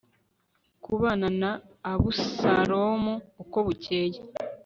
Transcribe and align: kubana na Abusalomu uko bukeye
kubana 0.83 1.27
na 1.41 1.51
Abusalomu 1.91 3.13
uko 3.43 3.57
bukeye 3.65 4.19